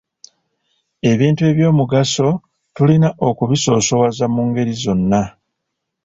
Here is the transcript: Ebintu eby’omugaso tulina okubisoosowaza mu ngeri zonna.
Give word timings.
Ebintu 1.11 1.41
eby’omugaso 1.51 2.27
tulina 2.75 3.09
okubisoosowaza 3.27 4.25
mu 4.33 4.41
ngeri 4.47 4.73
zonna. 4.83 5.21